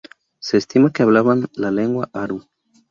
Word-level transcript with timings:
Se 0.39 0.57
estima 0.57 0.91
que 0.91 1.03
hablaban 1.03 1.45
la 1.53 1.69
lengua 1.69 2.09
"aru". 2.13 2.43